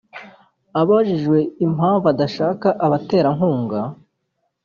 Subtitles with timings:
[0.81, 3.79] Abajijwe impamvu adashaka abaterankunga